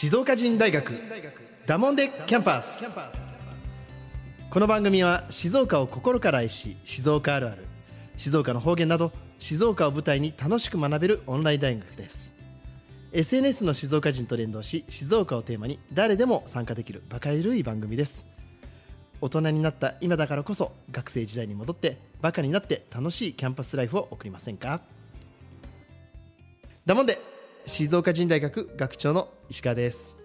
[0.00, 0.94] 静岡人大学
[1.66, 2.84] ダモンデキャンパス。
[4.48, 7.66] この番組は静岡を心から愛し静岡あるある
[8.16, 12.30] 静岡の方言など静岡を舞台に楽しく学べるオンライン大学です。
[13.10, 18.24] SNS の静岡人と連動し静岡をテーマに誰でも参加できるバカゆるい番組です。
[19.20, 24.80] 大人になった今だからこそ学生時代に戻ってバカになって楽しいキャンパスライフを送りませんか？
[26.86, 27.18] だもんで
[27.68, 30.16] 静岡人大学学長の石川です。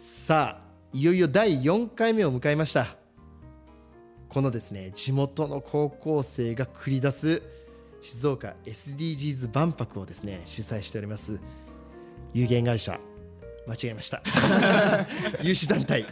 [0.00, 2.96] さあいよいよ第4回目を迎えました。
[4.28, 7.42] このですね地元の高校生が繰り出す
[8.00, 11.40] 静岡 SDGs 万博をですね主催しております
[12.34, 12.98] 有限会社。
[13.68, 14.20] 間違えました。
[15.42, 16.04] 有志団体。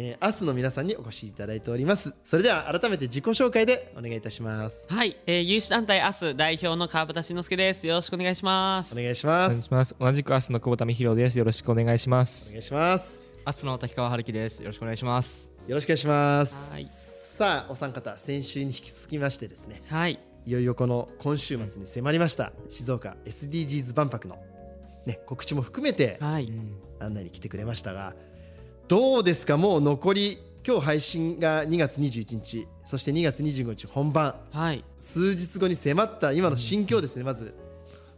[0.00, 2.14] えー、アスの皆さんにお越しいただいております。
[2.24, 4.86] それでは改めて自己紹介でお願いいたします。
[4.88, 7.84] はい、えー、有志団体アス代表の川端慎之介です。
[7.84, 8.96] よろしくお願いします。
[8.96, 9.50] お願いします。
[9.50, 9.96] お願いします。
[9.98, 11.36] 同じくアスの久保田美弘です。
[11.36, 12.50] よろしくお願いします。
[12.50, 13.20] お願いします。
[13.44, 14.60] アスの滝川春樹です。
[14.60, 15.48] よろしくお願いします。
[15.66, 16.72] よろしくお願いします。
[16.72, 16.86] はい。
[16.86, 19.82] さあお三方先週に引き続きましてですね。
[19.88, 20.20] はい。
[20.46, 24.38] いよいよこの今週末に迫りました静岡 SDGs 万博の
[25.04, 26.50] ね告知も含めてはい、
[27.00, 28.14] 案内に来てくれましたが
[28.88, 29.56] どうですか？
[29.56, 34.34] もう残り今日配信が2月21日そして2月25日本番。
[34.52, 34.82] はい。
[34.98, 37.54] 数日後に迫った今の心境ですねまず。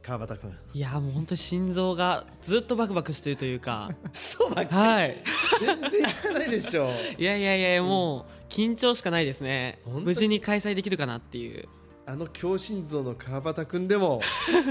[0.03, 0.53] 川端君。
[0.73, 3.91] いやもう本当に心臓がずっとバクバクしてるというか。
[4.13, 5.17] そうばっかはい。
[5.61, 5.91] り全然
[6.23, 6.87] じゃないでしょ。
[6.87, 9.81] う いやいやいやもう緊張しかないですね。
[9.87, 11.69] 無事に開催できるかなっていう。
[12.07, 14.21] あの強心臓の川端君でも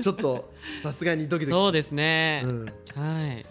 [0.02, 0.52] ちょっと
[0.83, 3.45] さすがにドキドキそうですね、うん、はい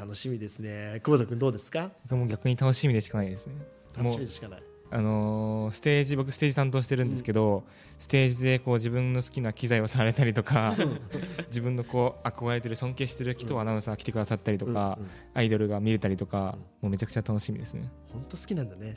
[0.00, 1.00] 楽しみですね。
[1.02, 1.90] 久保田君どうですか？
[2.04, 3.54] 僕も逆に楽しみでしかないですね。
[3.96, 4.62] 楽しみでしかない。
[4.92, 7.62] あのーステージ僕ステージ担当してるんですけど、
[7.98, 10.74] ステージでこう自分の好きな機材をされたりとか
[11.46, 15.04] 自分のこう憧れてる尊敬してる人アナウンサー来てくださったりとか、うん。
[15.04, 15.10] うん。
[15.34, 17.88] アイドルが見れたりとか、もうめちゃくちゃ楽しみですね。
[18.12, 18.94] 本当好きなんだね。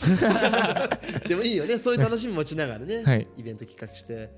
[1.30, 1.78] でもいいよね。
[1.78, 3.28] そういう楽しみ持ちながらね、はい。
[3.38, 4.32] イベント企画して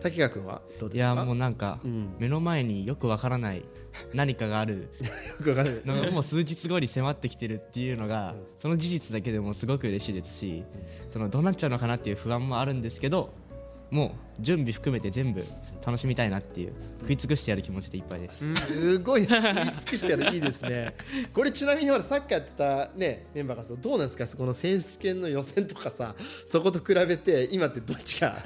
[0.00, 1.12] 滝川君はどうですか？
[1.12, 2.14] いやもうなんか、うん。
[2.18, 3.62] 目の前によくわからない
[4.14, 4.88] 何かがある。
[5.84, 8.44] のがもう数日後に迫ってきてるっていうのが、うん。
[8.58, 10.64] その事実だけでもすごく嬉しいですし、
[11.10, 13.34] そのどうなっちゃうのかなっていう不安もあるんですけど
[13.90, 15.44] もう準備含めて全部
[15.84, 19.26] 楽しみたいなっていう食い尽くしてやる気持ちでいっぱいです、すごい。
[19.26, 20.94] 言い尽くしてるいいですね。
[21.34, 24.26] これちなみにほらサッカーやってたねメンバーがそうどうなんですか？
[24.36, 26.14] この選手権の予選とかさ
[26.46, 28.36] そこと比べて今ってどっちか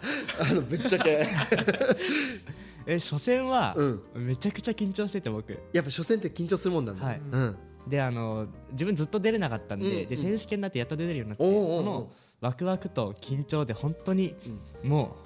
[0.41, 1.27] あのぶっちゃけ。
[2.87, 4.03] え初戦はうん。
[4.27, 5.50] めちゃくちゃ緊張してて僕。
[5.72, 7.21] やっぱ初戦って緊張するもんなんだ、はい。
[7.31, 7.56] うん、
[7.89, 10.09] であの自分ずっと出れなかったんで,、うんうん。
[10.09, 14.34] で選手権になってやっと出れるようになってそのワクワクと緊張で本当に
[14.83, 15.17] も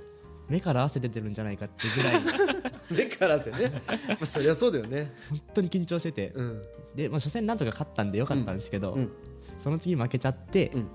[0.48, 2.22] う目から汗出てるんじゃないかってぐらい。
[2.90, 5.12] 目から汗ね、 まあ、そりゃそうだよね。
[5.28, 6.62] 本当に緊張してて、うん。
[6.94, 9.12] で、まあ、初戦なんとか勝ったんでよかったんですけど、うん。
[9.62, 10.88] その次負けちゃって、うん。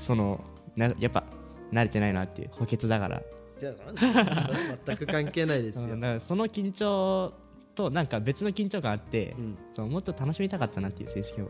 [0.00, 0.42] その
[0.76, 1.24] なやっぱ
[1.72, 3.22] 慣れてないなっていう補欠だから
[3.60, 7.32] 全く関係ないですよ、うんだからその緊張
[7.76, 9.58] となんか別の緊張感あって、うん。
[9.74, 11.48] そのもっと楽しみたかったなっていう選手権を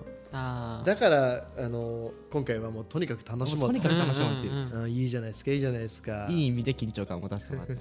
[0.84, 3.74] だからあの今回はもうとにかく楽しもうと。
[3.74, 4.82] にかく楽しもうっていう、うんうんうん。
[4.82, 6.26] あいいじゃないですかいいじゃないですか。
[6.28, 7.78] いい意味で緊張感を持たせてもらって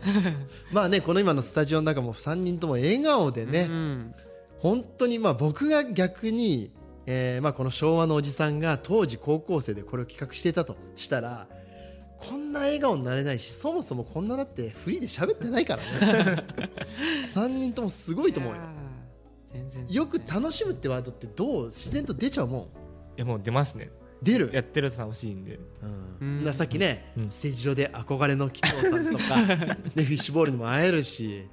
[0.72, 4.16] ま あねこの今のスタジオの中も3人とも笑顔でね、うん
[4.60, 6.72] 本当にまあ僕が逆に、
[7.06, 11.48] えーまあこの昭和のおじさんが当時高校生でこれを企画していたとしたら
[12.18, 16.44] こんな笑顔になれないしそもそもこんなだってフリーで喋ってないからね。
[17.34, 18.62] 3人ともすごいと思うよ。
[19.54, 22.62] 全然よく楽しむってワードってどう自然と出ちゃうもん。
[22.62, 22.66] い
[23.18, 23.92] やもう出ますね。
[24.22, 24.50] 出る。
[24.54, 25.60] やってると楽しいんで。
[25.82, 26.18] うん。
[26.20, 26.44] うん。
[26.44, 27.30] なさっきね、うん。
[27.30, 31.48] ステージ上で憧れの紀藤さんとか、 ね、フィッシュボールにも会えるし、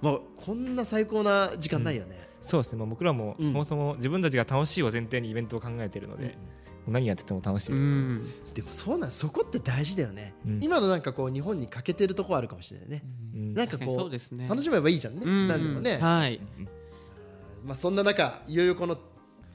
[0.00, 2.78] まあ、こんな最高な時間ないよね、そうですね。
[2.78, 3.52] もう僕らもうん。
[3.52, 6.38] そもそも自分たちが楽しいを前提にイベントを考えてるので、
[6.86, 8.32] 何やってても楽しいです、うん。
[8.54, 10.60] でもそうなんそこって大事だよね、うん。
[10.62, 13.02] 今のなんかこう日本に欠けてるところあるかもしれないね、
[13.34, 13.54] うん。
[13.54, 14.46] なんかこそううですね。
[14.48, 15.48] 楽しめばいいじゃんね、うん。
[15.48, 16.40] 何でもね、はい。
[17.64, 18.96] まあ、そんな中いよいよこの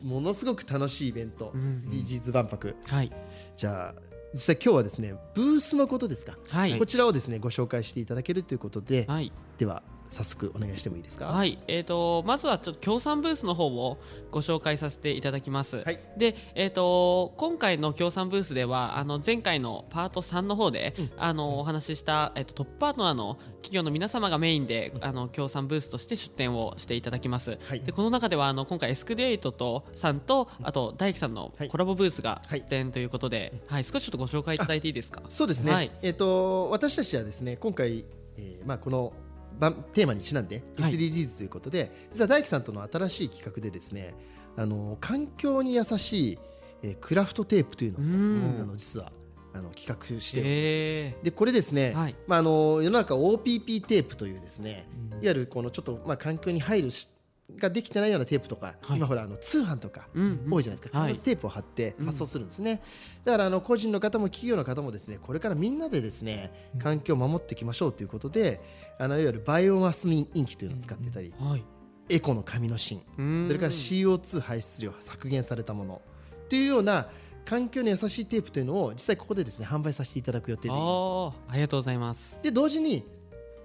[0.02, 1.84] ものすごく楽しいイベント、うん。
[1.90, 2.76] SDGs 万博。
[2.88, 3.12] はい。
[3.56, 3.96] じゃあ
[4.34, 6.80] 実際今日はですねブースのことですか、はい。
[6.80, 9.32] こちらをですねご紹介していただけるということで、はい。
[9.58, 11.28] では早速お願いしてもいいですか？
[11.28, 13.98] はい、えー、とまずはちょっと協賛ブースの方を
[14.30, 16.00] ご紹介させていただきます、はい。
[16.18, 27.82] で、えー、と今回の協賛ブースではあの前回のパート3の方で、あのお話しした、えー、とトップパートナーの企業の皆様がメインで、あの協賛ブースとして出展をしていただきます、はい。
[27.82, 31.70] でこの中ではあの今回エスクリエイトとさんとあと大樹さんのはい。
[31.70, 32.60] コラボブースがはい。
[32.60, 35.24] 出展ということで、はい少しちょっとご紹介いただいていいですか？
[35.30, 35.92] そうですね、はい。
[36.02, 38.06] えっ、と私たちはですね今回、
[38.36, 39.14] えーまあ、このば
[39.70, 40.94] テーマにちなんではい。
[40.94, 44.16] SDGs ということで、実は大樹さんとの新しい企画でですね
[44.58, 46.40] あの環境に優しい、
[46.84, 48.62] えークラフトテープというのを、うん。
[48.62, 49.12] あの実は
[49.54, 52.16] あの企画してるんででこれですね、はい。
[52.26, 57.10] まあ、あの世の中 OPP テープというですね、いわゆるこのちょっとまあ環境に配慮し
[57.58, 58.98] ができてないようなテープとか、はい。
[58.98, 61.14] 今ほらあの通販とか多いじゃないですか、はい。
[61.14, 62.82] 必ずテープを貼って発送するんですね、
[63.24, 68.62] だからあの個人の方も企業の方もですねこれからみんなでですね環境を守っていきましょうということで
[69.00, 71.64] あのいわゆるバイオマスインキというのを使ってたり、はい。
[72.10, 73.46] エコの紙の芯うん。
[73.48, 76.02] それから CO2 排出量が削減されたもの
[76.50, 77.08] というような
[77.46, 80.82] 環境に優しいテープというのを実際ここでですね販売させていただく予定でいます。
[80.82, 82.40] ああありがとうございます。
[82.44, 83.10] で同時に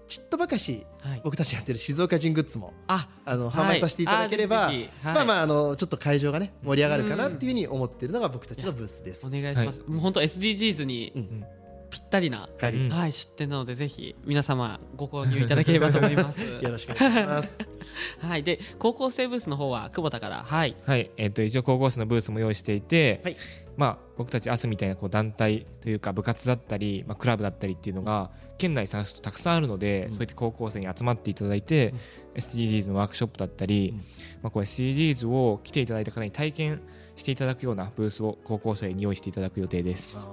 [0.08, 1.20] ちっとばかしはい。
[1.24, 3.78] 僕たちやってる静岡人グッズもああのはい。
[3.78, 4.70] 販売させていただければ、
[5.02, 9.26] まあまああのちょっと会場がね盛り上がるかなっていうふうに思っているのが僕たちのブースです。
[9.26, 9.30] お。
[9.30, 11.44] 願いします、もう本当 SDGs にうん
[11.90, 12.86] ぴったりな、かり。
[12.86, 12.90] うん。
[12.90, 16.42] はい、出店なのでぜひ皆様ご購入いただければと思います。
[16.62, 17.58] よろしくお願いします。
[18.18, 20.42] はいで高校生ブースの方は久保田から。
[20.42, 20.76] はい。
[20.84, 23.36] はい、えっと一応高校生のブースも用意していて、はい。
[23.76, 31.92] まあ、僕たちアスみたいなこう団体というか部活だったり、まあ、クラブだったりっていうのが県内探すとたくさんあるので、そういった高校生に集まっていただいて、
[32.34, 33.98] SDGs のワークショップだったり、うん。
[34.42, 36.80] まあ、こう SDGs を来ていただいた方に体験
[37.16, 40.26] していただくようなブースを高校生に用意していただく予定です。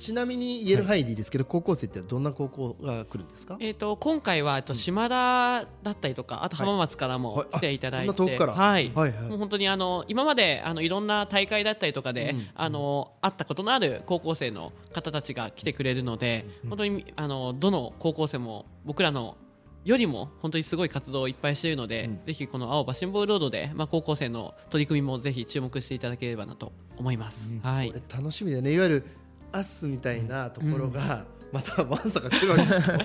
[0.00, 3.58] ちなみに言える範囲でいいですけど、高校生ってどんな高校が来るんですか？
[3.60, 7.46] えー、と今回はえっと島田だったりとかあと浜松からもはい。
[7.58, 8.92] 来ていただいて、はい。
[8.94, 9.28] はいはい。
[9.28, 12.48] もう本当にあの今まであのいろんな大会だったりとかで、うん。
[12.54, 19.36] あの会ったことのある高校生の方たちが来てくれるので、本当にあのどの高校生も僕らの
[19.84, 22.20] よりも本当にすごい活動をいっぱいしているので、うん。
[22.24, 27.54] ぜひこの青葉シンボルロードで、まあ、高校生の取り組みもぜひ注目していただければなと思います。
[27.62, 27.88] はい。
[27.88, 28.72] これ楽しみだよね。
[28.72, 29.06] いわゆる
[29.52, 32.98] アスみたいなところが、またわんさか来るわけですよ。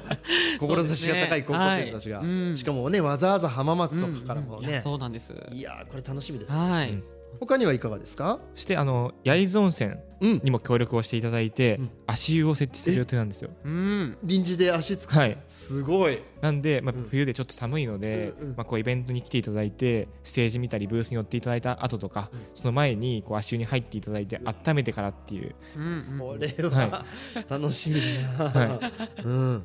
[0.59, 4.81] 志が高い高校生たちが、ねはいうんしかもねわざわざ浜松とかからもうんうん。
[4.81, 5.33] そうなんです。
[5.51, 6.57] いやーこれ楽しみですね。
[6.57, 7.03] はい、うん
[7.39, 8.39] 他にはいかがですか？
[8.53, 10.41] そしてあの焼津温泉うん。
[10.43, 13.49] にも協力をしていただいて、うん足湯を設置する予定なんですよ。
[13.65, 15.13] うん臨時で足つく。
[15.15, 16.19] はい、すごい。
[16.41, 27.05] なんで、まあうん、冬でちょっと寒いので、うんうんまあ、こうイベントに来ていただいてステージ見たりブースに寄っていただいた後とか、その前にこう足湯に入っていただいて温めてからっていう、うんうんこれは
[27.49, 27.99] 楽しみ
[28.37, 28.79] だな。
[29.23, 29.63] うん。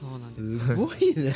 [0.00, 1.34] そうなんですすごいね。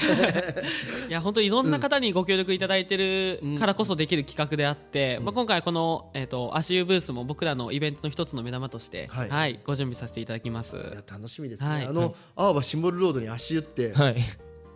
[1.09, 10.77] いや本当にいろんな方にご協力いただいてるからこそできる企画であって、まあ、今回この、えー、と足湯ブースも僕らのイベントの一つの目玉として、ははいいご準備させていただきます。
[10.77, 11.69] いや楽しみですね。
[11.69, 14.17] はいあの青葉シンボルロードに足湯ってはい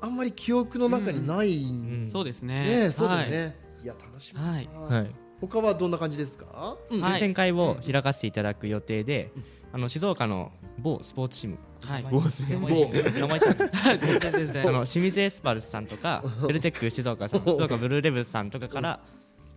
[0.01, 2.91] あんまり記憶の中にないうんんそうですねね。
[2.91, 3.57] そうだよね。
[3.83, 4.53] いや楽しみだな。
[4.53, 6.77] はいはい他はどんな感じですか？
[6.91, 9.33] うんはい抽選会を開かせていただく予定で、
[9.73, 12.07] あの静岡の某スポーツチーム、はい。
[12.11, 19.01] 某スポーツ名前あの清水エスパルスさんとかベルテック静岡さん静岡ブルーレブスさんとかから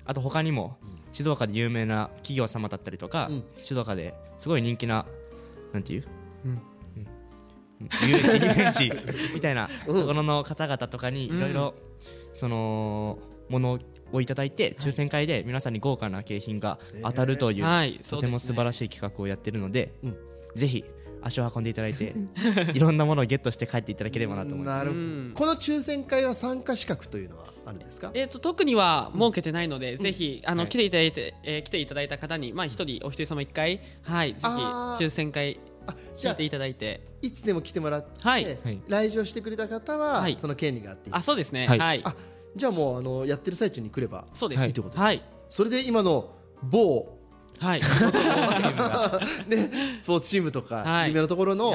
[0.05, 0.77] あと他にも
[1.11, 3.43] 静岡で有名な企業様だったりとか、うん。
[3.55, 5.05] 静岡ですごい人気な
[5.73, 6.03] なんていう、
[6.45, 6.61] うん。
[8.07, 8.91] 遊遊園地
[9.33, 9.99] みたいなうん。
[10.01, 11.73] ところの方々とかにいろいろ
[12.33, 13.17] その
[13.49, 13.79] もの
[14.11, 17.99] をいただいて抽選会で皆さんに豪華な景品が当たるという、はい。
[18.07, 20.17] とても素晴らしい企画をやってるので、うん。
[20.55, 20.83] ぜひ
[21.25, 22.13] 足を運んでいただいて
[22.73, 24.77] いろんなものをゲットして帰っていただければなと思います。
[24.77, 25.01] なるほど。
[25.01, 25.31] うん。
[25.33, 28.11] この抽選会は参加資格というのはあるんですか？
[28.13, 30.69] えー、と特には設けてないので、ぜひあの、はい。
[30.69, 35.59] 来ていただいて、えー来ていただいた方にまあ一人お一人様一回はいぜひ抽選会
[36.17, 37.01] 聞いていただいて。
[37.21, 38.45] いつでも来てもらって、はい。
[38.45, 38.81] はい。
[38.87, 40.37] 来場してくれた方は、はい。
[40.39, 41.65] その権利があっていいあそうですね。
[41.65, 41.79] はい。
[41.79, 42.15] はい、あ
[42.55, 44.25] じゃあもうあのやってる最中に来れば。
[44.33, 45.21] そうです、はいいってことはい。
[45.49, 46.29] それで今の
[46.61, 47.14] 某
[47.59, 47.79] はい。
[49.47, 49.69] ね
[49.99, 51.09] スポーツチームとかはい。
[51.09, 51.71] 有名なところの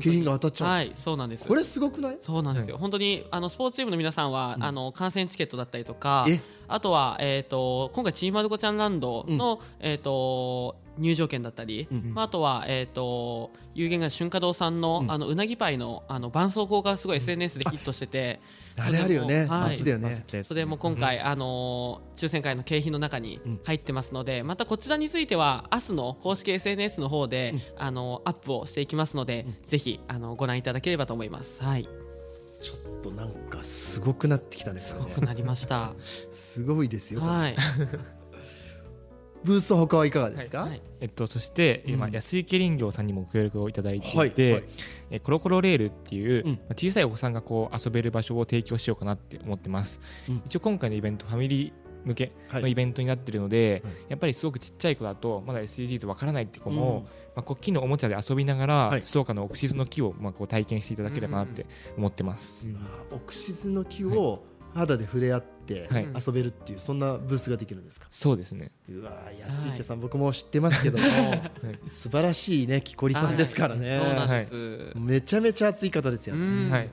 [0.00, 1.46] 景品が当たっちゃう、はいそうなんです。
[1.46, 2.16] これすごくない？
[2.20, 6.40] そうなんですよ、本当にあのスポーツチームの皆さんは、あの観戦チケットだったりとかえ？
[6.68, 12.14] あとは、えー、と今回ちーまる子ちゃんランドの、えー、と入場券だったり、うん。
[12.14, 15.10] まあ、あとは、えー、と有限会社春華堂さんの,、うん。
[15.10, 18.40] あのうなぎパイのあの絆創膏がすごい SNS でヒットしてて、
[18.76, 19.78] あれあるよね、はい。
[19.78, 20.24] 夏だよね。
[20.44, 23.60] それも今回、あのー抽選会の景品の中にうん。
[23.64, 31.62] 入ってますので、またこちらについては明日の公式 SNS の方で、あのーアップをしていきますので、ぜひあのご覧いただければと思います。
[31.62, 31.88] はい、
[32.62, 35.92] ちょっとなんかすごくなってきたねすごくなりました。
[36.30, 37.56] すごいですよ、はい、
[39.44, 42.12] ブースは他はいかがですか、はいえっと、そして、今うん。
[42.12, 44.64] 安池林業さんにもご協力をいただいていて、はいはい。
[45.10, 46.52] えコロコロレールっていう、うん。
[46.52, 50.42] まあ小さいお子さんがこう遊べる場所を提供しようかなって思ってます、うん。
[50.46, 51.72] 一応今回のイベントファミリー
[52.06, 52.62] 向けはい。
[52.62, 53.94] のイベントになってるので、はい。
[54.08, 57.02] やっぱりすごくちっちゃい子だとまだ SDGs わからないって子も、うん。
[57.02, 59.02] まあ、こう木のおもちゃで遊びながら、はい。
[59.02, 61.66] 静岡のオクシズの木をまあこう体験していただければなって
[61.98, 62.74] 思ってます。
[62.78, 64.42] あーオクシズの木を
[64.74, 65.54] 肌で触れ合って
[65.90, 66.08] はい。
[66.26, 68.06] 遊べるっていうそんなブースができるんですか？
[68.10, 68.70] そうですね。
[68.86, 71.04] うわー安池さん、僕も知ってますけども、
[71.90, 74.46] 素晴らしいね木こりさんですからね、そうなんで
[74.92, 76.70] す、めちゃめちゃ熱い方ですよね、うん。
[76.70, 76.90] はい。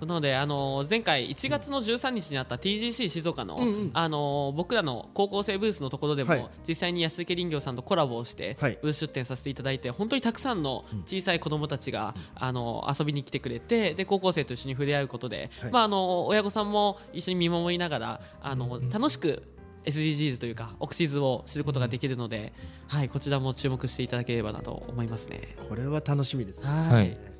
[0.00, 3.90] なので、あの前回1月の13日にあった TGC 静岡の、うんうん。
[3.94, 6.46] あの僕らの高校生ブースのところでも、はい。
[6.68, 8.78] 実際に安池林業さんとコラボをして、はい。
[8.82, 15.70] ブース出展させていただいて本当にたくさんの小さい子どもたちが、あの遊びに来てくれてで高校生と一緒に触れ合うことで、はい。
[15.72, 19.42] まあ、あの親御さんも一緒に見守りながらあの楽しく
[19.86, 22.52] SDGs というかオクシズを知ることができるので、
[22.88, 25.56] はい、こちらも注目していただければなと思いますね。
[25.68, 26.68] これは楽しみですね。
[26.68, 27.35] はいはい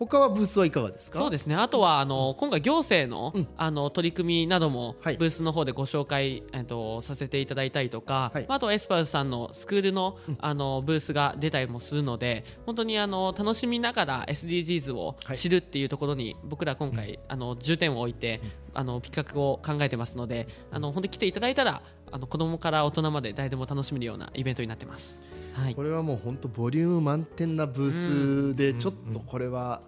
[0.00, 1.18] 他はブースはいかがですか？
[1.18, 1.54] そうですね。
[1.54, 3.48] あとはあの今回行政の,、うん。
[3.56, 5.16] あの取り組みなどもはい。
[5.18, 8.46] ブースの方でご紹介、えっと、させていただいたりとか、はい。
[8.48, 15.36] まあ、あとはエスパルスさんのスクールの,、あのブースが出たりもするので本当にあの楽しみながら SDGs をはい。
[15.38, 18.40] 知るっていうところに僕ら今回、あの重点を置いて、
[18.72, 25.22] あの企画を考えてますのであの本当に来ていただいたらあの子供から大人まで誰でも楽しめるようなイベントになってます。
[25.52, 25.74] はい。
[25.74, 29.82] これはもう本当ボリューム満点なブースでちょっとこれは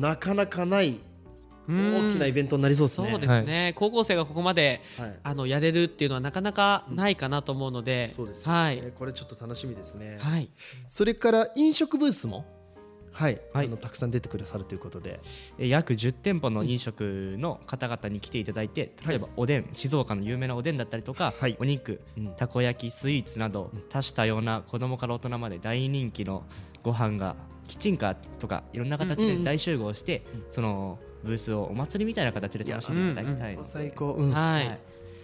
[0.00, 1.00] なかなかない
[1.66, 3.10] 大きなイベントになりそうですね。
[3.10, 5.20] そうですね、高校生がここまではい。
[5.22, 10.18] あのやれるっていうのはなかなかないかなと思うので、そうですよね、はい、これちょっと楽しみですね。
[10.20, 10.50] はい、
[10.88, 12.44] それから飲食ブースも
[13.12, 13.66] はい、はい。
[13.66, 15.20] あのたくさん出てくださるということで、
[15.58, 21.56] え約10店舗の飲食の方々に来ていただいて例えばおでん静岡の有名なおでんだったりとか、はい。
[21.60, 22.26] お肉うん。
[22.36, 26.44] たこ焼きスイーツなど多種多様な子供から大人まで大人気の
[26.82, 34.32] ご飯がキッチンカーとかいろんな形で大集合して、そのブースをお祭りみたいな形で楽しんでいただきたいので、最高、うん。
[34.32, 34.80] はい、はい。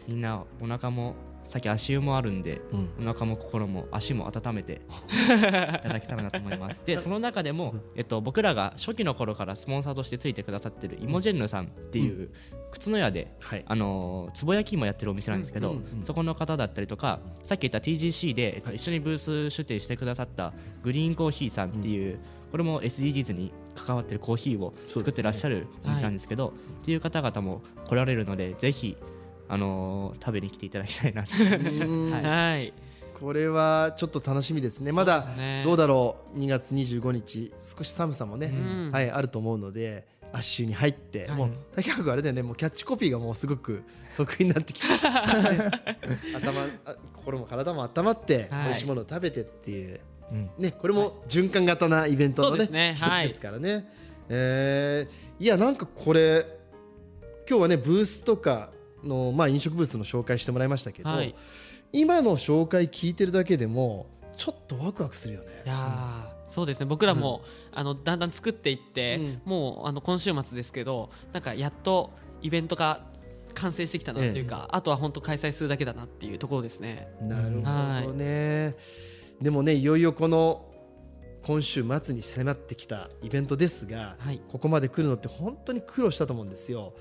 [0.09, 1.15] みんなお腹も
[1.51, 2.61] さっき足湯もあるんで、
[2.99, 3.09] うん。
[3.09, 4.75] お腹も心も足も温めて
[5.11, 6.83] いただけたらなと思います。
[6.87, 12.31] で その中でも、えっと、僕らが初期の頃からスポンサーとしてついてくださってるイモジェンヌさんっていう
[12.71, 13.65] 靴の屋で、はい。
[13.67, 16.05] あのーつぼ焼き芋やってるお店なんですけど、うんうんうん。
[16.05, 20.53] そこの方だったりとかさっき言った TGC で、えっと一緒にブース出店してくださった
[20.85, 22.21] グリーンコーヒーさんっていう、
[22.53, 26.53] これも SDGs に関わってるコーヒーを作ってらっしゃるお店なんですけど
[26.83, 28.97] っていう方々も来られるのでぜひ
[29.51, 32.55] あのー食べに来ていただきたいなはい。
[32.55, 32.73] はい、
[33.19, 34.93] これはちょっと楽しみですね。
[34.93, 35.27] まだ
[35.65, 36.39] どうだろう。
[36.39, 37.53] 2月25日。
[37.59, 38.91] 少し寒さもね、ん。
[38.93, 40.07] はいあると思うので。
[40.33, 41.37] アッシュに入って、はい。
[41.37, 42.43] もう竹原君あれだよね。
[42.45, 43.83] もうキャッチコピーがもうすごく
[44.17, 44.87] 得意になってきて。
[46.37, 48.65] 頭あ心も体も温まって、はい。
[48.67, 50.01] 美味しいものを食べてっていう。
[50.31, 50.51] うん。
[50.57, 53.27] ねこれも循環型なイベントのねね一つはい。
[53.29, 53.89] ですからね、
[54.29, 56.47] えーいやなんかこれ
[57.49, 58.71] 今日はねブースとか
[59.05, 61.35] のまあ飲食ブースの紹介してもらいましたけど、はい。
[61.93, 65.49] 今の紹介聞いてるだけでもちょっとワクワクするよね。
[65.67, 66.87] いやーそうですね。
[66.87, 67.43] 僕らも、
[67.73, 69.43] あのだんだん作っていって、うん。
[69.45, 72.11] もうあの今週末ですけどなんかやっと
[72.43, 73.05] イベントが
[73.55, 77.09] 完成してきたなっていうか、あとは本当開催するだけだなっていうところですね。
[77.21, 77.61] なる
[78.05, 78.77] ほどね、
[79.41, 80.70] でもねいよいよこの
[81.43, 84.41] 今週末に迫ってきたイベントですが、はい。
[84.49, 86.93] ここまで来るのって本当に苦労したと思うんですよ、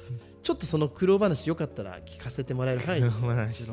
[0.43, 3.01] ちょっとその苦労話よかったら聞かせてもらえる範囲。
[3.01, 3.09] で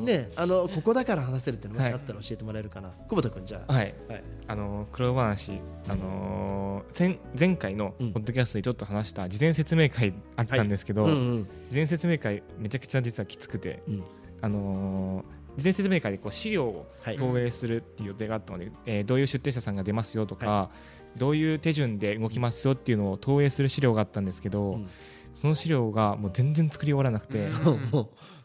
[0.01, 3.95] ねあのここだから話せるっていうのもしあったら教えてもらえるかな、久保田君じゃあ、はい。
[4.09, 4.23] はい。
[4.47, 8.11] あの苦労話、あのー前前回のポうん。
[8.11, 11.47] ッドキャストでちょっと話した事前説明会あったんですけど、うんうん。
[11.69, 14.03] 事前説明会めちゃくちゃ実はきつくて、うん。
[14.41, 17.17] あのー事前説明会でこう資料をはい。
[17.17, 20.69] 投影するっていう予定があったので、えーどういう出展者さんが出ますよとか、
[21.15, 24.89] どういう手順で動きますよっていうのを投影する資料があったんですけど、うん。
[25.33, 27.49] その資料がもう全然作り終わらなくて、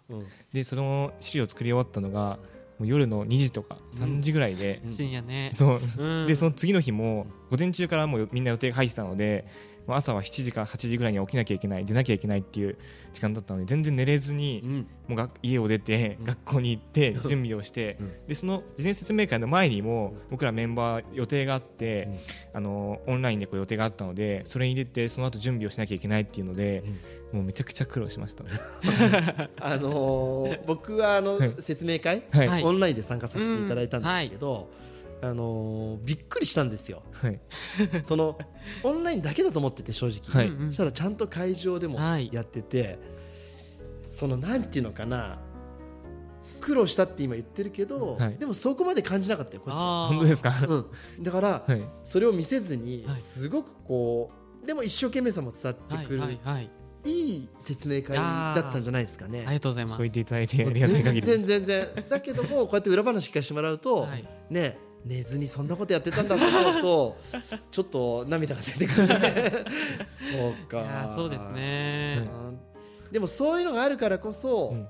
[0.08, 0.22] うん。
[0.52, 2.38] でその資料作り終わったのが
[2.82, 5.50] もう夜の2時とか3時ぐらいで、うん深夜ね。
[5.52, 5.80] そう。
[5.98, 6.26] うん。
[6.26, 9.44] でその次の日も午前中からもうみんな予定が入ってたので
[9.86, 12.76] 朝は7時か8時ぐらいに起きなきゃいけない出なきゃいけないっていう
[13.12, 14.86] 時間だったので全然寝れずにうん。
[15.08, 16.26] もうが家を出てうん。
[16.26, 18.26] 学校に行って準備をしてうん。
[18.26, 22.08] でその事前説明会の前にも僕らメンバー予定があって
[22.52, 26.82] あのオンラインでこう予定があったのでそれに出てその後準備をしなきゃいけないっていうので
[27.32, 28.44] もうめちゃくちゃ苦労しました。
[29.60, 31.54] あのー僕はあのはい。
[31.58, 32.48] 説明会、はい。
[32.48, 32.62] はい。
[32.62, 34.70] オンラインで参加させていただいたんですけど、
[35.22, 37.02] あのーびっくりしたんですよ。
[37.12, 37.40] はい。
[38.04, 38.38] その
[38.82, 40.72] オンラインだけだと思ってて正直、はい。
[40.72, 42.28] したらちゃんと会場でもはい。
[42.32, 42.98] やってて、
[44.08, 45.38] そのなんていうのかな
[46.60, 48.36] 苦労したって今言ってるけど、はい。
[48.36, 51.82] でもそこまで感じなかったよこっちは、本当ですか、うん、だから、はい。
[52.04, 53.16] それを見せずにはい。
[53.16, 54.30] すごくこ
[54.62, 56.60] うでも一生懸命さも伝わってはいくる、は
[57.04, 57.48] いはい。
[57.58, 59.44] 説明会だったんじゃないですかね。
[59.46, 59.96] ありがとうございます。
[59.96, 62.04] そう言っていただいてありがたい限り全然全然。
[62.08, 64.24] だけどもこうやって裏話聞かせてもらうと、はい。
[64.50, 67.16] ね寝ずにそんなことやってたんだと思うと
[67.72, 69.52] ちょっと涙が出てくるね。
[70.32, 71.12] そうか。
[71.16, 72.28] そうですね。
[72.46, 72.58] うん
[73.12, 74.88] でもそういうのがあるからこそ、うん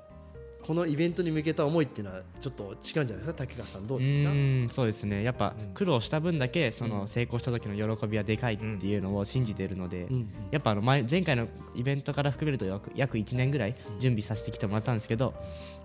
[0.66, 4.31] このイベントに向けた思いっていうのはちょっと違うんじゃないですか竹川さんどうですか？
[4.31, 5.23] うんそうですね。
[5.25, 5.75] やっぱうん。
[5.75, 10.14] 苦労した分だけその成功した時の喜びはでかいっていうのを信じているので、うん。
[10.14, 10.28] うん。
[10.50, 15.35] やっぱあの前前回のイベントから含めると約約1年ぐらい準備させてきてもらったんですけど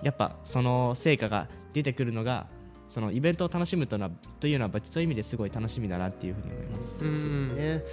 [0.03, 2.47] やっぱその成果が出てくるのが
[2.89, 7.03] そのイベントを楽しむというのはというのは別の意味ですごい楽しみだなっていうふうに思います。
[7.03, 7.17] うん。
[7.17, 7.83] そうだね。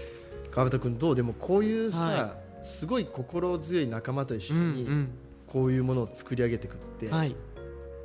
[0.50, 1.16] 川端君どう？
[1.16, 5.08] でもこういうさ、はすごい心強い仲間と一緒うんに
[5.54, 7.36] こういうものを作り上げていくって、うんはい。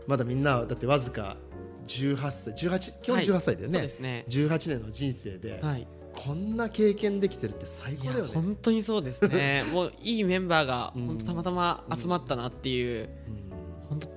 [0.06, 1.36] まだみんなだってわずか
[1.88, 4.26] 18歳18基本18歳だよね、そうですね。
[4.30, 5.88] 18年の人生で、はい。
[6.14, 8.32] こんな経験できてるって最高だよね。
[8.36, 9.64] 本当にそうですね。
[9.74, 11.08] もういいメンバーがうん。
[11.08, 13.88] 本当たまたま集まったなっていううん。
[13.90, 14.10] 本当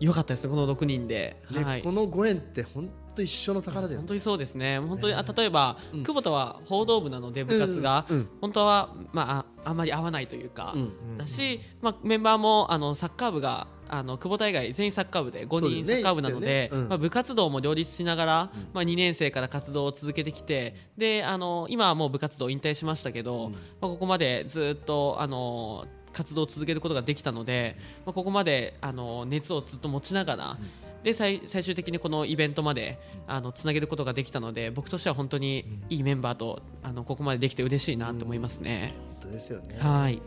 [0.00, 1.36] 良かったですこの6人で。
[1.50, 1.82] ねはい。
[1.82, 3.96] このご縁って本当一生の宝だよね。
[3.98, 4.78] 本当にそうですね。
[4.78, 6.02] 本当にあ例えばうん。
[6.02, 8.06] 久保田は報道部なので部活が。
[8.08, 8.28] うん。
[8.40, 10.72] 本当はまあああまり合わないというか。
[10.74, 11.18] うん。
[11.18, 15.82] だしまあメンバーもあのサッカー部があの久保田以外全員サッカー部で5そうだよね。
[15.82, 16.84] 人サッカー部なので、言ってたよね。
[16.84, 16.88] うん。
[16.90, 18.32] まあ、部活動も両立しながら、
[18.72, 23.52] まあ、2年生から活動を続けてきてであの今はもう部活動引退しましたけど、うん。
[23.52, 30.58] まあ、ここまでずっとあの活動を続けることができたので、まあ、ここまであの熱をずっと持ちながら、
[31.02, 38.94] で最最終的にこのイベントまであのつなげることができたので僕としては本当にいいメンバーとあのここまでできて嬉しいなと思いますね。
[39.08, 39.78] 本当ですよね。
[39.78, 40.20] はい、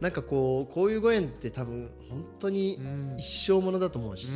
[0.00, 3.14] なんかこうこういうご縁って多分本当にうん。
[3.18, 4.28] 一生ものだと思うし、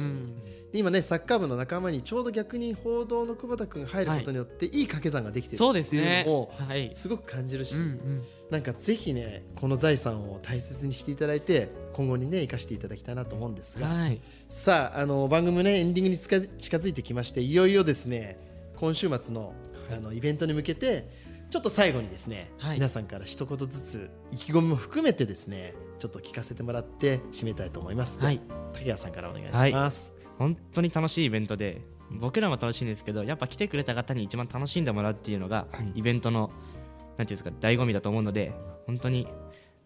[0.73, 6.91] 今ねサッカー部の仲間にちょうど逆に報道の久保田君が入ることによって、い、い掛け算ができてるそうでっていうのをはい。
[6.95, 7.77] すごく感じるし、
[8.51, 14.21] なんかぜひねこの財産を大切にしていただいて今後にね生かしていただきたいなと思うんですが、はい。
[14.49, 18.39] さああの番組ねエンディングに近づ近づいてきましていよいよですね
[18.77, 19.55] 今週末の
[19.91, 21.09] あのイベントに向けて
[21.53, 28.23] ちょっと最後にですね、はい皆さんから一言ずつ意気込みも含めてですねちょっと聞かせてもらって締めたいと思います。
[28.23, 28.41] はい
[28.73, 30.15] 竹谷さんからお願いします。
[30.39, 36.51] 本当に楽しいイベントで僕らも楽しいんですけどやっぱ来てくれた方に一番楽しんでもらうっていうのがはいイベントの
[37.19, 38.55] なんていうんですか醍醐味だと思うので
[38.87, 39.29] 本当に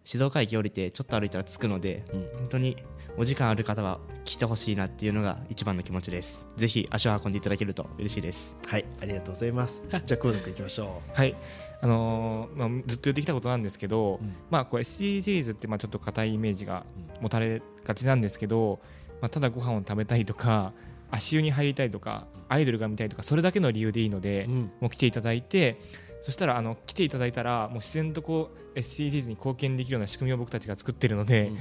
[0.07, 2.29] 静岡駅降りてちょっと歩いたら着くので、うん。
[2.39, 2.77] 本当に
[3.17, 6.47] お時間ある方は来てほしいなっていうのが一番の気持ちです。
[6.57, 8.57] ぜひ足を運んでいただけると嬉しいです。
[8.69, 9.83] はい、ありがとうございます。
[9.91, 11.35] じゃあ、コード君行きましょはい。
[11.81, 14.33] あのーまあ、ずっと言ってきたことなんですけど、うん。
[14.49, 16.87] まあ、こう SDGs ってまあちょっと硬いイメージが
[17.21, 18.79] 持たれがちなんですけど、
[19.21, 20.73] まあ、ただご飯を食べたいとか
[21.11, 24.51] 足湯に入りたいとかアイドルが見たいとかそれだけの理由でいいので、う。
[24.51, 25.81] うん、もう来ていただいて
[26.21, 31.57] そしたらあの来ていただいたらもう自然とこう SDGs に貢献できるような仕組みを僕たちが作っているので、うん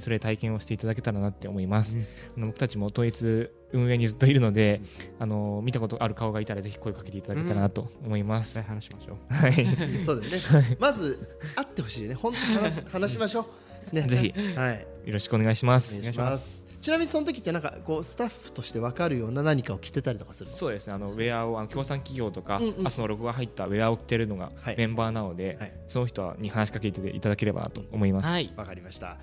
[0.00, 2.06] それで体験をしていただけたらなって思います、うん。
[2.36, 4.80] あの僕たちも統一運営にずっといるので、
[5.18, 9.34] あの見たことある顔がいたらぜひ声かけていただけたらなと思います、はい話しましょう。
[9.34, 9.52] はい。
[10.06, 10.76] そうだよね。
[10.78, 11.18] まず、
[11.56, 12.14] 会ってほしいよね。
[12.14, 13.46] 本当に話し話しましょ
[13.92, 13.94] う。
[13.94, 14.56] ね、 ぜひ。
[14.56, 15.98] はい、よろしくお願いします。
[15.98, 16.61] お願いします。
[16.82, 20.56] ちなみにその時ってなんかこうスタッフとして分かるような何かを着てたりとかするの？
[20.56, 20.94] そうですね。
[20.94, 22.74] あのウェアをあの協賛企業とか、うんうん。
[22.82, 24.76] 明日のロゴが入ったウェアを着てるのがはい。
[24.76, 25.72] メンバーなので、はい。
[25.86, 28.50] その人に話しかけていただければなと思います、はい。
[28.56, 29.16] わかりました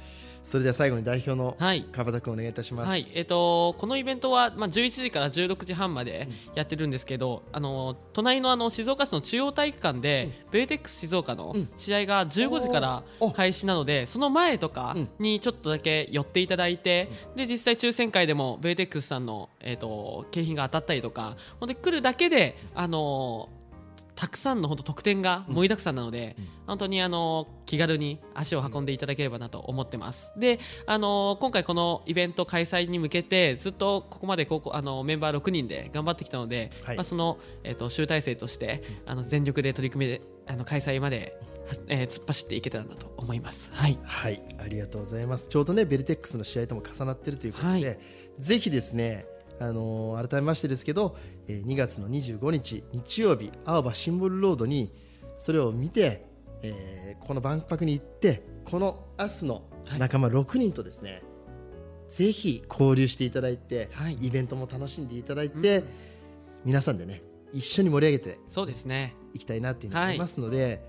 [0.43, 1.86] それでは最後に代表のはい。
[1.91, 3.08] 川端君お願いいたします、はい。
[3.13, 11.69] えっとこのイベントは、まあ、11時から16時半までやってるんですけど、あの隣のあの静岡市の中央体育館で、ベルテックス静岡のうん。
[11.78, 23.49] 試合が15時からお開始なのでその前とかにちょっとだけ寄っていただいて、で実際抽選会でもベルテックスさんの、えっと景品が当たったりとかほんで来るだけであの
[24.19, 26.36] たくさんの本当特典が盛りだくさんなので、
[26.67, 30.34] 本当にあの気軽に足を運んでいただければなと思ってます。
[30.38, 43.71] で、あの今回このイベント開催に向けてずっとここまでここあのメンバー6人で頑張ってきたので、はいまあそのえっ、と集大成としてあの全力で取り組みであの開催まで、はえー突っ走っていけたらなと思います。
[43.73, 43.97] はい。
[44.03, 45.47] はい、ありがとうございます。
[45.47, 47.99] ちょうどね、ベルテックスの試合とも重なっているということで、はい
[48.39, 49.25] ぜひですね、
[49.60, 51.17] あのー改めましてですけど、
[51.48, 54.91] えー2月の25日日曜日、青葉シンボルロードに
[55.38, 56.26] それを見て、
[56.62, 59.63] えーこの万博に行って、この明日の
[59.98, 61.22] 仲間6人とですね、
[62.10, 64.13] ぜひ交流していただいて、はい。
[64.13, 65.84] イベントも楽しんでいただいて、
[66.65, 67.22] 皆さんでね、
[67.54, 69.15] 一緒に盛り上げてそうですね。
[69.34, 70.82] いきたいなっていうふうに思いますので、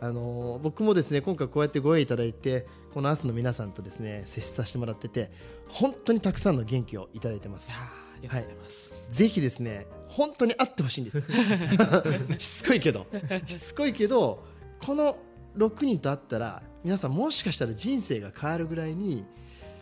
[0.00, 5.30] あのー僕もですね今回こうやってご縁いただいてこの明日の皆さんとですね接しさせてもらってて
[5.68, 7.72] 本当にたくさんの元気をいただいてます
[8.22, 8.72] いやーありがとうござい。
[9.10, 11.22] ぜひですね本当に会ってほしいんです。
[12.38, 13.06] しつこいけど。
[13.46, 14.44] しつこいけど
[14.80, 15.18] この
[15.56, 19.26] 6人と会ったら皆さんもしかしたら人生が変わるぐらいに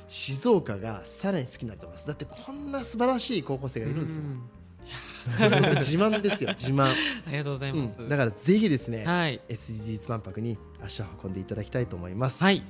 [0.08, 2.08] 静岡がさらに好きになると思います。
[2.08, 4.22] だってこんな素晴らしい高校生がいるんですよ。
[4.22, 4.50] うん
[5.26, 6.92] 自慢ですよ自慢、
[7.26, 9.40] ありがとうございうます、ん、だからぜひですね、はい。
[9.48, 12.62] SDGs 万博に足を運んでいただきたいと思います、はい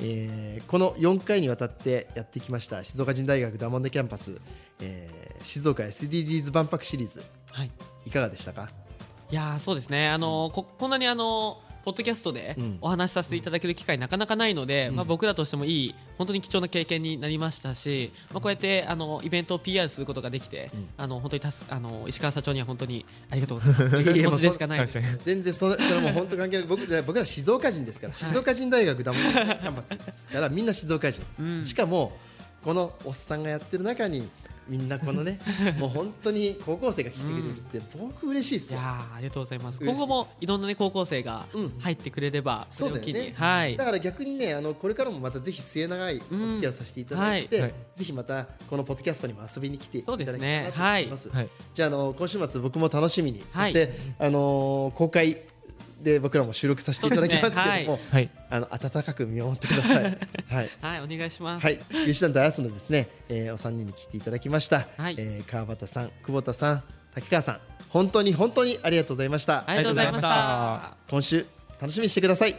[0.00, 4.36] えーこの4回にわたってやってきました静岡人大学ダモンデキャンパス、
[4.80, 7.22] えー静岡 SDGs 万博シリーズ。
[7.52, 7.70] はい。
[8.06, 8.70] いかがでしたか？
[9.30, 10.08] いやーそうですね。
[10.08, 12.78] あのーここんなにあのーポッドキャストでうん。
[12.80, 20.88] お話しさせていただける機会なかなかないので、まあ、僕らとしてもいい本当に貴重な経験になりましたし、まあ、こうやってあのイベントを PR することができて、うん。
[20.96, 23.72] あの本当にたすあの石川社長には本当にありがとうござい
[24.26, 24.42] ます。
[24.42, 24.80] でしかない。
[24.80, 24.98] です。
[25.24, 26.66] 全然それそれも本当関係ない。
[26.66, 31.64] 僕ら僕ら静岡人ですから静岡人大学ダモンデキャンパスですからみんな静岡人、うん。
[31.64, 32.16] しかも
[32.64, 34.28] このおっさんがやってる中に
[34.68, 35.38] みんなこのね
[35.78, 39.80] もう本当に高校生が来てくれるって僕嬉しいですよ、いやーありがとうございます。
[39.82, 41.72] 今後もいろんな、ね、高校生がうん。
[41.78, 43.34] 入ってくれれば、そうだよね。
[43.36, 43.76] はい。
[43.76, 47.74] だ、から逆にねあのこれからもまたぜひ末永いお付き合いをさせていただいて、うんはい。
[47.96, 51.28] ぜひまたこのポッドキャストにも遊びに来ていただきたいなと思います。
[51.28, 51.48] はい。
[51.72, 53.72] じゃああの今週末僕も楽しみに、はい。
[53.72, 55.42] そしてあの公開
[56.06, 60.04] で僕らも収録させていただきますけれども、ねはいあの温かく見守ってください。
[60.48, 60.70] はい。
[60.80, 61.64] はい、お願いします。
[61.64, 64.86] はい、吉田と綾瀬のですね、えーお三人に来ていただきました。
[64.96, 69.64] はいえー川端さん、久保田さん、竹川さん、本当に本当にありがとうございました。
[69.66, 70.96] ありがとうございました。
[71.10, 71.44] 今週
[71.80, 72.54] 楽しみにしてください。